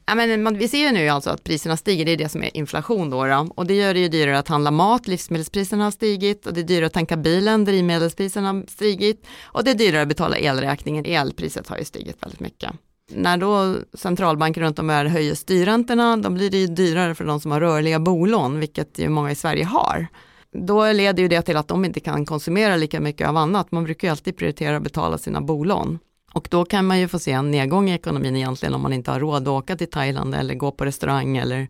Ja, 0.06 0.14
men 0.14 0.42
man, 0.42 0.58
vi 0.58 0.68
ser 0.68 0.78
ju 0.78 0.92
nu 0.92 1.08
alltså 1.08 1.30
att 1.30 1.44
priserna 1.44 1.76
stiger, 1.76 2.04
det 2.04 2.12
är 2.12 2.16
det 2.16 2.28
som 2.28 2.42
är 2.42 2.56
inflation 2.56 3.10
då, 3.10 3.26
då, 3.26 3.48
Och 3.54 3.66
det 3.66 3.74
gör 3.74 3.94
det 3.94 4.00
ju 4.00 4.08
dyrare 4.08 4.38
att 4.38 4.48
handla 4.48 4.70
mat, 4.70 5.08
livsmedelspriserna 5.08 5.84
har 5.84 5.90
stigit 5.90 6.46
och 6.46 6.54
det 6.54 6.60
är 6.60 6.64
dyrare 6.64 6.86
att 6.86 6.92
tanka 6.92 7.16
bilen, 7.16 7.64
drivmedelspriserna 7.64 8.52
har 8.52 8.64
stigit 8.68 9.26
och 9.42 9.64
det 9.64 9.70
är 9.70 9.74
dyrare 9.74 10.02
att 10.02 10.08
betala 10.08 10.38
elräkningen, 10.38 11.04
elpriset 11.04 11.68
har 11.68 11.78
ju 11.78 11.84
stigit 11.84 12.22
väldigt 12.22 12.40
mycket. 12.40 12.70
När 13.10 13.36
då 13.36 13.76
centralbanker 13.94 14.60
runt 14.60 14.78
om 14.78 14.90
i 14.90 14.94
världen 14.94 15.12
höjer 15.12 15.34
styrräntorna, 15.34 16.16
då 16.16 16.30
blir 16.30 16.50
det 16.50 16.58
ju 16.58 16.66
dyrare 16.66 17.14
för 17.14 17.24
de 17.24 17.40
som 17.40 17.50
har 17.50 17.60
rörliga 17.60 17.98
bolån, 17.98 18.60
vilket 18.60 18.98
ju 18.98 19.08
många 19.08 19.30
i 19.30 19.34
Sverige 19.34 19.64
har. 19.64 20.06
Då 20.52 20.92
leder 20.92 21.22
ju 21.22 21.28
det 21.28 21.42
till 21.42 21.56
att 21.56 21.68
de 21.68 21.84
inte 21.84 22.00
kan 22.00 22.26
konsumera 22.26 22.76
lika 22.76 23.00
mycket 23.00 23.28
av 23.28 23.36
annat. 23.36 23.72
Man 23.72 23.84
brukar 23.84 24.08
ju 24.08 24.12
alltid 24.12 24.36
prioritera 24.36 24.76
att 24.76 24.82
betala 24.82 25.18
sina 25.18 25.40
bolån. 25.40 25.98
Och 26.32 26.48
då 26.50 26.64
kan 26.64 26.86
man 26.86 27.00
ju 27.00 27.08
få 27.08 27.18
se 27.18 27.32
en 27.32 27.50
nedgång 27.50 27.90
i 27.90 27.94
ekonomin 27.94 28.36
egentligen 28.36 28.74
om 28.74 28.82
man 28.82 28.92
inte 28.92 29.10
har 29.10 29.20
råd 29.20 29.42
att 29.42 29.48
åka 29.48 29.76
till 29.76 29.90
Thailand 29.90 30.34
eller 30.34 30.54
gå 30.54 30.70
på 30.70 30.84
restaurang 30.84 31.36
eller, 31.36 31.68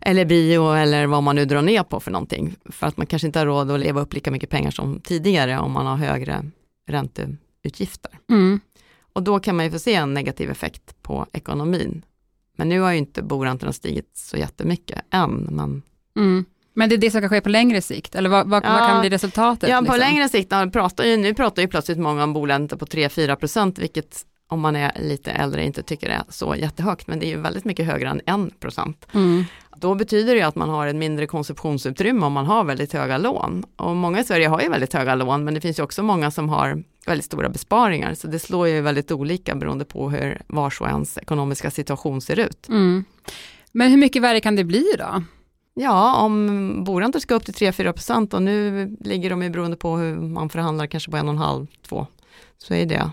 eller 0.00 0.24
bio 0.24 0.72
eller 0.72 1.06
vad 1.06 1.22
man 1.22 1.36
nu 1.36 1.44
drar 1.44 1.62
ner 1.62 1.82
på 1.82 2.00
för 2.00 2.10
någonting. 2.10 2.56
För 2.64 2.86
att 2.86 2.96
man 2.96 3.06
kanske 3.06 3.26
inte 3.26 3.38
har 3.38 3.46
råd 3.46 3.70
att 3.70 3.80
leva 3.80 4.00
upp 4.00 4.14
lika 4.14 4.30
mycket 4.30 4.50
pengar 4.50 4.70
som 4.70 5.00
tidigare 5.00 5.58
om 5.58 5.72
man 5.72 5.86
har 5.86 5.96
högre 5.96 6.44
ränteutgifter. 6.88 8.18
Mm. 8.30 8.60
Och 9.12 9.22
då 9.22 9.40
kan 9.40 9.56
man 9.56 9.64
ju 9.64 9.70
få 9.70 9.78
se 9.78 9.94
en 9.94 10.14
negativ 10.14 10.50
effekt 10.50 11.02
på 11.02 11.26
ekonomin. 11.32 12.04
Men 12.56 12.68
nu 12.68 12.80
har 12.80 12.92
ju 12.92 12.98
inte 12.98 13.22
boräntorna 13.22 13.72
stigit 13.72 14.10
så 14.14 14.36
jättemycket 14.36 15.00
än. 15.10 15.48
Men 15.50 15.82
mm. 16.16 16.44
Men 16.74 16.88
det 16.88 16.94
är 16.94 16.98
det 16.98 17.10
som 17.10 17.20
kan 17.20 17.30
ske 17.30 17.40
på 17.40 17.48
längre 17.48 17.82
sikt, 17.82 18.14
eller 18.14 18.30
vad, 18.30 18.48
vad, 18.48 18.64
ja, 18.64 18.72
vad 18.72 18.88
kan 18.88 19.00
bli 19.00 19.10
resultatet? 19.10 19.70
Ja, 19.70 19.76
på 19.76 19.82
liksom? 19.82 19.98
längre 19.98 20.28
sikt, 20.28 20.50
pratar 20.72 21.04
ju, 21.04 21.16
nu 21.16 21.34
pratar 21.34 21.62
ju 21.62 21.68
plötsligt 21.68 21.98
många 21.98 22.24
om 22.24 22.32
boläntor 22.32 22.76
på 22.76 22.86
3-4 22.86 23.34
procent, 23.34 23.78
vilket 23.78 24.26
om 24.48 24.60
man 24.60 24.76
är 24.76 24.92
lite 25.00 25.30
äldre 25.30 25.64
inte 25.64 25.82
tycker 25.82 26.08
det 26.08 26.14
är 26.14 26.24
så 26.28 26.54
jättehögt, 26.54 27.06
men 27.06 27.18
det 27.18 27.26
är 27.26 27.28
ju 27.28 27.40
väldigt 27.40 27.64
mycket 27.64 27.86
högre 27.86 28.08
än 28.08 28.46
1 28.48 28.60
procent. 28.60 29.06
Mm. 29.14 29.44
Då 29.76 29.94
betyder 29.94 30.34
det 30.34 30.42
att 30.42 30.54
man 30.54 30.68
har 30.68 30.86
ett 30.86 30.96
mindre 30.96 31.26
konsumtionsutrymme 31.26 32.26
om 32.26 32.32
man 32.32 32.46
har 32.46 32.64
väldigt 32.64 32.92
höga 32.92 33.18
lån. 33.18 33.64
Och 33.76 33.96
många 33.96 34.20
i 34.20 34.24
Sverige 34.24 34.48
har 34.48 34.60
ju 34.60 34.68
väldigt 34.68 34.94
höga 34.94 35.14
lån, 35.14 35.44
men 35.44 35.54
det 35.54 35.60
finns 35.60 35.78
ju 35.78 35.82
också 35.82 36.02
många 36.02 36.30
som 36.30 36.48
har 36.48 36.82
väldigt 37.06 37.24
stora 37.24 37.48
besparingar, 37.48 38.14
så 38.14 38.26
det 38.26 38.38
slår 38.38 38.68
ju 38.68 38.80
väldigt 38.80 39.10
olika 39.10 39.54
beroende 39.54 39.84
på 39.84 40.10
hur 40.10 40.42
vars 40.46 40.80
och 40.80 40.88
ens 40.88 41.18
ekonomiska 41.18 41.70
situation 41.70 42.20
ser 42.20 42.38
ut. 42.38 42.68
Mm. 42.68 43.04
Men 43.72 43.90
hur 43.90 43.98
mycket 43.98 44.22
värre 44.22 44.40
kan 44.40 44.56
det 44.56 44.64
bli 44.64 44.84
då? 44.98 45.22
Ja, 45.74 46.16
om 46.16 46.84
boräntor 46.84 47.20
ska 47.20 47.34
upp 47.34 47.44
till 47.44 47.54
3-4 47.54 47.92
procent 47.92 48.34
och 48.34 48.42
nu 48.42 48.86
ligger 49.00 49.30
de 49.30 49.42
ju 49.42 49.50
beroende 49.50 49.76
på 49.76 49.96
hur 49.96 50.16
man 50.16 50.48
förhandlar 50.48 50.86
kanske 50.86 51.10
på 51.10 51.16
1,5-2 51.16 52.06
så 52.58 52.74
är 52.74 52.86
det 52.86 53.10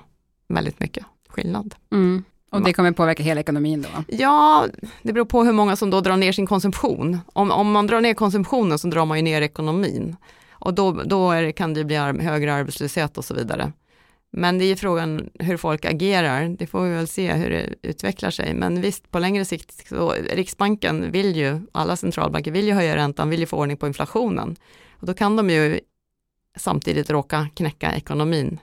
väldigt 0.48 0.79
mycket 0.79 1.06
skillnad. 1.27 1.75
Mm. 1.91 2.24
Och 2.51 2.62
det 2.62 2.74
kommer 2.74 2.91
påverka 2.91 3.24
hela 3.24 3.39
ekonomin 3.39 3.82
då? 3.82 4.03
Ja, 4.15 4.65
det 5.01 5.13
beror 5.13 5.25
på 5.25 5.44
hur 5.44 5.53
många 5.53 5.75
som 5.75 5.89
då 5.89 6.01
drar 6.01 6.17
ner 6.17 6.32
sin 6.32 6.48
konsumtion. 6.48 7.20
Om, 7.34 7.51
om 7.51 7.72
man 7.72 7.88
drar 7.88 8.01
ner 8.01 8.13
konsumtionen 8.13 8.79
så 8.79 8.88
drar 8.88 9.06
man 9.06 9.17
ju 9.17 9.24
ner 9.24 9.41
ekonomin. 9.41 10.15
Och 10.60 10.74
då, 10.74 10.92
då 10.92 11.32
det, 11.32 11.52
kan 11.52 11.74
det 11.74 11.84
bli 11.84 11.96
högre 11.96 12.54
arbetslöshet 12.54 13.18
och 13.18 13.26
så 13.26 13.34
vidare. 13.34 13.72
Men 14.32 14.58
det 14.58 14.66
är 14.66 14.76
frågan 14.76 15.30
hur 15.34 15.58
folk 15.58 15.86
agerar, 15.86 16.56
det 16.60 16.68
får 16.68 16.84
vi 16.84 16.90
väl 16.90 17.08
se 17.08 17.34
hur 17.34 17.50
det 17.50 17.76
utvecklar 17.82 18.32
sig. 18.32 18.54
Men 18.54 18.82
visst, 18.82 19.12
på 19.12 19.20
längre 19.20 19.46
sikt, 19.46 19.88
så 19.90 20.12
Riksbanken 20.12 21.12
vill 21.12 21.36
ju, 21.36 21.62
alla 21.72 21.96
centralbanker 21.96 22.52
vill 22.52 22.68
ju 22.68 22.74
höja 22.74 22.96
räntan, 22.96 23.30
vill 23.30 23.40
ju 23.40 23.46
få 23.46 23.58
ordning 23.58 23.78
på 23.78 23.88
inflationen. 23.88 24.56
Och 24.92 25.08
då 25.08 25.14
kan 25.14 25.36
de 25.36 25.50
ju 25.50 25.80
samtidigt 26.58 27.10
råka 27.10 27.48
knäcka 27.56 27.96
ekonomin 27.96 28.60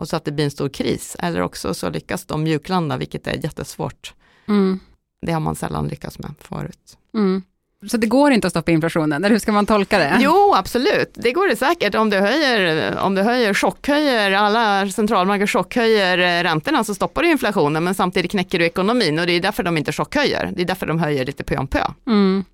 och 0.00 0.08
så 0.08 0.16
att 0.16 0.24
det 0.24 0.32
blir 0.32 0.44
en 0.44 0.50
stor 0.50 0.68
kris. 0.68 1.16
Eller 1.18 1.40
också 1.40 1.74
så 1.74 1.90
lyckas 1.90 2.26
de 2.26 2.42
mjuklanda, 2.42 2.96
vilket 2.96 3.26
är 3.26 3.44
jättesvårt. 3.44 4.14
Mm. 4.48 4.80
Det 5.22 5.32
har 5.32 5.40
man 5.40 5.56
sällan 5.56 5.88
lyckats 5.88 6.18
med 6.18 6.34
förut. 6.38 6.98
Mm. 7.14 7.42
Så 7.86 7.96
det 7.96 8.06
går 8.06 8.32
inte 8.32 8.46
att 8.46 8.52
stoppa 8.52 8.70
inflationen, 8.70 9.24
eller 9.24 9.32
hur 9.32 9.38
ska 9.38 9.52
man 9.52 9.66
tolka 9.66 9.98
det? 9.98 10.18
Jo, 10.20 10.54
absolut, 10.56 11.10
det 11.14 11.32
går 11.32 11.48
det 11.48 11.56
säkert. 11.56 11.94
Om 11.94 12.10
du 12.10 12.16
höjer, 12.16 12.98
om 12.98 13.14
du 13.14 13.22
höjer 13.22 13.54
chockhöjer, 13.54 14.32
alla 14.32 14.88
centralbanker 14.88 15.46
chockhöjer 15.46 16.18
eh, 16.18 16.42
räntorna 16.42 16.84
så 16.84 16.94
stoppar 16.94 17.22
du 17.22 17.30
inflationen, 17.30 17.84
men 17.84 17.94
samtidigt 17.94 18.30
knäcker 18.30 18.58
du 18.58 18.64
ekonomin 18.64 19.18
och 19.18 19.26
det 19.26 19.32
är 19.32 19.40
därför 19.40 19.62
de 19.62 19.76
inte 19.76 19.92
chockhöjer. 19.92 20.52
Det 20.56 20.62
är 20.62 20.66
därför 20.66 20.86
de 20.86 20.98
höjer 20.98 21.24
lite 21.24 21.44
pö 21.44 21.56
om 21.56 21.66
pö. 21.66 21.84
Mm. 22.06 22.44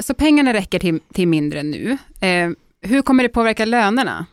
Så 0.00 0.14
pengarna 0.14 0.52
räcker 0.52 0.78
till, 0.78 1.00
till 1.12 1.28
mindre 1.28 1.62
nu. 1.62 1.98
Eh, 2.20 2.50
hur 2.80 3.02
kommer 3.02 3.22
det 3.22 3.28
påverka 3.28 3.64
lönerna? 3.64 4.26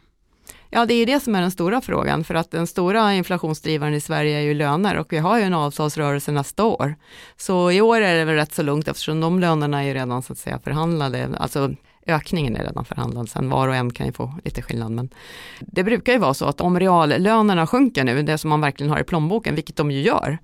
Ja, 0.71 0.85
det 0.85 0.93
är 0.93 1.05
det 1.05 1.19
som 1.19 1.35
är 1.35 1.41
den 1.41 1.51
stora 1.51 1.81
frågan, 1.81 2.23
för 2.23 2.35
att 2.35 2.51
den 2.51 2.67
stora 2.67 3.13
inflationsdrivaren 3.13 3.93
i 3.93 4.01
Sverige 4.01 4.37
är 4.37 4.41
ju 4.41 4.53
löner 4.53 4.97
och 4.97 5.13
vi 5.13 5.17
har 5.17 5.37
ju 5.37 5.43
en 5.43 5.53
avtalsrörelse 5.53 6.31
nästa 6.31 6.63
år. 6.65 6.95
Så 7.37 7.71
i 7.71 7.81
år 7.81 8.01
är 8.01 8.15
det 8.15 8.25
väl 8.25 8.35
rätt 8.35 8.53
så 8.53 8.63
lugnt 8.63 8.87
eftersom 8.87 9.19
de 9.21 9.39
lönerna 9.39 9.83
är 9.83 9.87
ju 9.87 9.93
redan 9.93 10.21
så 10.21 10.33
att 10.33 10.39
säga 10.39 10.59
förhandlade, 10.63 11.29
alltså 11.37 11.71
ökningen 12.05 12.55
är 12.55 12.63
redan 12.63 12.85
förhandlad, 12.85 13.29
sen 13.29 13.49
var 13.49 13.67
och 13.67 13.75
en 13.75 13.93
kan 13.93 14.05
ju 14.05 14.11
få 14.11 14.33
lite 14.43 14.61
skillnad. 14.61 14.91
Men 14.91 15.09
det 15.59 15.83
brukar 15.83 16.13
ju 16.13 16.19
vara 16.19 16.33
så 16.33 16.45
att 16.45 16.61
om 16.61 16.79
reallönerna 16.79 17.67
sjunker 17.67 18.03
nu, 18.03 18.23
det 18.23 18.37
som 18.37 18.49
man 18.49 18.61
verkligen 18.61 18.91
har 18.91 18.99
i 18.99 19.03
plånboken, 19.03 19.55
vilket 19.55 19.75
de 19.75 19.91
ju 19.91 20.01
gör, 20.01 20.37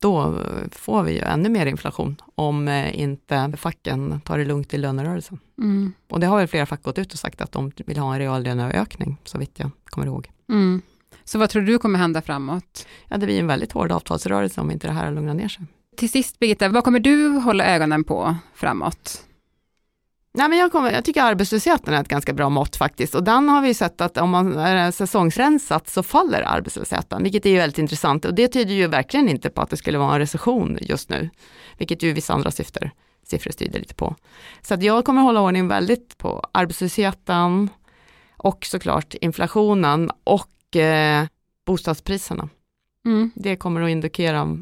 då 0.00 0.44
får 0.72 1.02
vi 1.02 1.12
ju 1.12 1.20
ännu 1.20 1.48
mer 1.48 1.66
inflation 1.66 2.16
om 2.34 2.68
eh, 2.68 3.00
inte 3.00 3.52
facken 3.56 4.20
tar 4.20 4.38
det 4.38 4.44
lugnt 4.44 4.74
i 4.74 4.78
lönerörelsen. 4.78 5.38
Mm. 5.58 5.92
Och 6.10 6.20
det 6.20 6.26
har 6.26 6.38
väl 6.38 6.48
flera 6.48 6.66
fack 6.66 6.82
gått 6.82 6.98
ut 6.98 7.12
och 7.12 7.18
sagt 7.18 7.40
att 7.40 7.52
de 7.52 7.72
vill 7.76 7.98
ha 7.98 8.14
en 8.14 8.18
reallöneökning, 8.18 9.16
så 9.24 9.38
vitt 9.38 9.58
jag 9.58 9.70
kommer 9.84 10.06
ihåg. 10.06 10.30
Mm. 10.48 10.82
Så 11.24 11.38
vad 11.38 11.50
tror 11.50 11.62
du 11.62 11.78
kommer 11.78 11.98
hända 11.98 12.22
framåt? 12.22 12.86
Ja, 13.08 13.16
det 13.16 13.26
blir 13.26 13.40
en 13.40 13.46
väldigt 13.46 13.72
hård 13.72 13.92
avtalsrörelse 13.92 14.60
om 14.60 14.70
inte 14.70 14.86
det 14.86 14.92
här 14.92 15.12
lugnar 15.12 15.34
ner 15.34 15.48
sig. 15.48 15.66
Till 15.96 16.10
sist 16.10 16.38
Birgitta, 16.38 16.68
vad 16.68 16.84
kommer 16.84 17.00
du 17.00 17.28
hålla 17.28 17.64
ögonen 17.64 18.04
på 18.04 18.36
framåt? 18.54 19.24
Nej, 20.32 20.48
men 20.48 20.58
jag, 20.58 20.72
kommer, 20.72 20.92
jag 20.92 21.04
tycker 21.04 21.22
arbetslösheten 21.22 21.94
är 21.94 22.00
ett 22.00 22.08
ganska 22.08 22.32
bra 22.32 22.48
mått 22.48 22.76
faktiskt 22.76 23.14
och 23.14 23.24
den 23.24 23.48
har 23.48 23.62
vi 23.62 23.74
sett 23.74 24.00
att 24.00 24.16
om 24.16 24.30
man 24.30 24.58
är 24.58 24.90
säsongsrensat 24.90 25.88
så 25.88 26.02
faller 26.02 26.42
arbetslösheten, 26.42 27.22
vilket 27.22 27.46
är 27.46 27.50
ju 27.50 27.56
väldigt 27.56 27.78
intressant 27.78 28.24
och 28.24 28.34
det 28.34 28.48
tyder 28.48 28.74
ju 28.74 28.86
verkligen 28.86 29.28
inte 29.28 29.50
på 29.50 29.62
att 29.62 29.70
det 29.70 29.76
skulle 29.76 29.98
vara 29.98 30.12
en 30.12 30.18
recession 30.18 30.78
just 30.80 31.08
nu, 31.08 31.30
vilket 31.78 32.02
ju 32.02 32.12
vissa 32.12 32.34
andra 32.34 32.50
syfter, 32.50 32.90
siffror 33.26 33.52
tyder 33.52 33.78
lite 33.78 33.94
på. 33.94 34.16
Så 34.62 34.74
att 34.74 34.82
jag 34.82 35.04
kommer 35.04 35.22
hålla 35.22 35.40
ordning 35.40 35.68
väldigt 35.68 36.18
på 36.18 36.44
arbetslösheten 36.52 37.70
och 38.36 38.64
såklart 38.64 39.14
inflationen 39.14 40.10
och 40.24 40.76
eh, 40.76 41.26
bostadspriserna. 41.66 42.48
Mm. 43.06 43.30
Det 43.34 43.56
kommer 43.56 43.82
att 43.82 43.90
indikera 43.90 44.58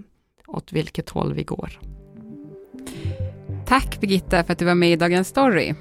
åt 0.47 0.73
vilket 0.73 1.11
håll 1.11 1.35
vi 1.35 1.45
går. 1.45 1.79
Tack 3.69 4.01
Birgitta 4.01 4.45
för 4.45 4.53
att 4.53 4.59
du 4.59 4.65
var 4.65 4.75
med 4.75 4.93
i 4.93 4.97
Dagens 4.97 5.29
Story. 5.29 5.75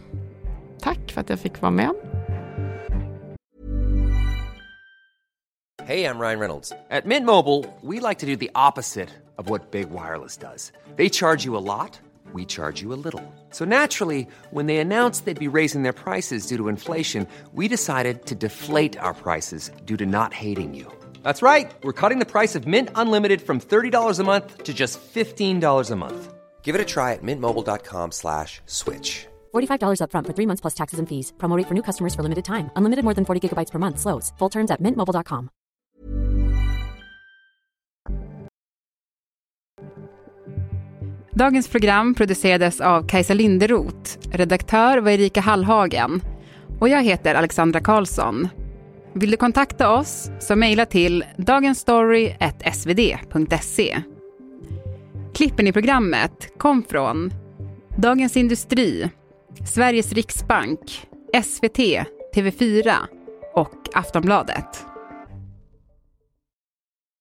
Tack 0.79 1.11
för 1.11 1.21
att 1.21 1.29
jag 1.29 1.39
fick 1.39 1.61
vara 1.61 1.71
med. 1.71 1.91
Hej, 5.83 6.01
jag 6.01 6.21
Ryan 6.21 6.39
Reynolds. 6.39 6.69
På 6.69 7.07
Mint 7.07 7.25
Mobile, 7.25 7.63
we 7.81 8.09
like 8.09 8.19
to 8.19 8.25
do 8.25 8.35
the 8.35 8.49
opposite 8.69 9.09
of 9.37 9.49
what 9.49 9.71
Big 9.71 9.87
Wireless 9.87 10.37
does. 10.37 10.71
They 10.97 11.09
charge 11.09 11.45
you 11.45 11.57
a 11.57 11.63
lot, 11.77 12.01
we 12.33 12.45
charge 12.45 12.83
you 12.83 12.93
a 12.93 12.99
little. 13.03 13.23
So 13.51 13.65
naturally, 13.65 14.27
when 14.51 14.67
they 14.67 14.77
announced 14.77 15.25
they'd 15.25 15.51
be 15.51 15.59
raising 15.59 15.83
their 15.83 15.93
prices 15.93 16.47
due 16.47 16.57
to 16.57 16.69
inflation, 16.69 17.27
we 17.53 17.67
decided 17.67 18.25
to 18.25 18.35
deflate 18.35 18.99
our 18.99 19.13
prices 19.13 19.71
due 19.85 19.97
to 19.97 20.05
not 20.05 20.33
hating 20.33 20.75
you. 20.75 20.85
That's 21.23 21.41
right. 21.41 21.71
We're 21.83 22.09
cutting 22.09 22.19
the 22.19 22.31
price 22.31 22.59
of 22.59 22.67
Mint 22.67 22.89
Unlimited 22.95 23.41
from 23.41 23.59
$30 23.59 24.19
a 24.19 24.23
month 24.23 24.63
to 24.63 24.73
just 24.73 24.99
$15 25.13 25.91
a 25.91 25.95
month. 25.95 26.36
Give 26.67 26.75
it 26.75 26.81
a 26.81 26.93
try 26.93 27.13
at 27.13 27.23
mintmobile.com 27.23 28.11
slash 28.11 28.61
switch. 28.65 29.27
$45 29.53 30.01
upfront 30.01 30.27
for 30.27 30.33
three 30.35 30.47
months 30.47 30.61
plus 30.61 30.73
taxes 30.73 30.99
and 30.99 31.07
fees. 31.07 31.33
Promo 31.37 31.57
rate 31.57 31.67
for 31.67 31.73
new 31.73 31.83
customers 31.83 32.15
for 32.15 32.23
limited 32.23 32.45
time. 32.45 32.69
Unlimited 32.75 33.03
more 33.03 33.15
than 33.15 33.25
40 33.25 33.39
gigabytes 33.39 33.71
per 33.71 33.79
month. 33.79 33.99
Slows. 33.99 34.33
Full 34.39 34.49
terms 34.49 34.71
at 34.71 34.81
mintmobile.com. 34.81 35.49
Dagens 41.31 41.71
program 41.71 42.15
producerades 42.15 42.81
av 42.81 43.07
Kajsa 43.07 43.33
Linderoth. 43.33 44.17
Redaktör 44.31 44.97
var 44.97 45.11
Erika 45.11 45.41
Hallhagen. 45.41 46.21
Och 46.79 46.89
jag 46.89 47.03
heter 47.03 47.35
Alexandra 47.35 47.79
Karlsson. 47.79 48.47
Vill 49.13 49.31
du 49.31 49.37
kontakta 49.37 49.91
oss 49.91 50.31
så 50.39 50.55
mejla 50.55 50.85
till 50.85 51.25
dagensstory.svd.se. 51.37 54.16
Klippen 55.37 55.67
i 55.67 55.73
programmet 55.73 56.57
kom 56.57 56.83
från 56.83 57.31
Dagens 57.97 58.37
Industri, 58.37 59.09
Sveriges 59.73 60.13
Riksbank, 60.13 61.07
SVT, 61.43 61.77
TV4 62.35 62.93
och 63.53 63.73
Aftonbladet. 63.93 64.85